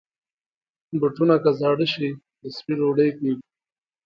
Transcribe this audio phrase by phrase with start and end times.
[0.99, 2.09] بوټونه که زاړه شي،
[2.41, 3.43] د سپي ډوډۍ کېږي.